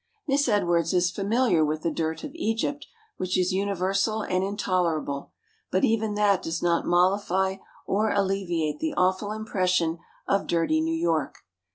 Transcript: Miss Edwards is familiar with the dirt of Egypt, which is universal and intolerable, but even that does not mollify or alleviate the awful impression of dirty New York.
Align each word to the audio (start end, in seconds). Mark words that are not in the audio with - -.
Miss 0.27 0.47
Edwards 0.47 0.95
is 0.95 1.11
familiar 1.11 1.63
with 1.63 1.83
the 1.83 1.91
dirt 1.91 2.23
of 2.23 2.33
Egypt, 2.33 2.87
which 3.17 3.37
is 3.37 3.51
universal 3.53 4.23
and 4.23 4.43
intolerable, 4.43 5.31
but 5.69 5.83
even 5.85 6.15
that 6.15 6.41
does 6.41 6.59
not 6.63 6.87
mollify 6.87 7.57
or 7.85 8.09
alleviate 8.09 8.79
the 8.79 8.95
awful 8.97 9.31
impression 9.31 9.99
of 10.27 10.47
dirty 10.47 10.81
New 10.81 10.97
York. 10.97 11.43